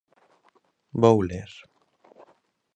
Vou 1.01 1.17
ler. 1.29 1.51